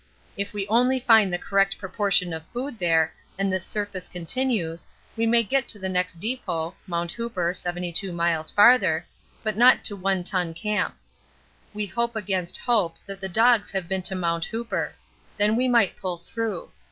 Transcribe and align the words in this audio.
If 0.35 0.51
we 0.51 0.67
only 0.67 0.99
find 0.99 1.31
the 1.31 1.37
correct 1.37 1.77
proportion 1.77 2.33
of 2.33 2.43
food 2.47 2.79
there 2.79 3.13
and 3.37 3.53
this 3.53 3.63
surface 3.67 4.07
continues, 4.07 4.87
we 5.15 5.27
may 5.27 5.43
get 5.43 5.67
to 5.67 5.77
the 5.77 5.89
next 5.89 6.19
depot 6.19 6.73
[Mt. 6.87 7.11
Hooper, 7.11 7.53
72 7.53 8.11
miles 8.11 8.49
farther] 8.49 9.05
but 9.43 9.55
not 9.57 9.83
to 9.83 9.95
One 9.95 10.23
Ton 10.23 10.55
Camp. 10.55 10.97
We 11.71 11.85
hope 11.85 12.15
against 12.15 12.57
hope 12.57 12.95
that 13.05 13.21
the 13.21 13.29
dogs 13.29 13.69
have 13.69 13.87
been 13.87 14.01
to 14.01 14.15
Mt. 14.15 14.45
Hooper; 14.45 14.95
then 15.37 15.55
we 15.55 15.67
might 15.67 15.95
pull 15.97 16.17
through. 16.17 16.71